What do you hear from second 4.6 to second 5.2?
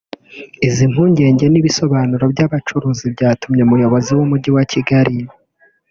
Kigali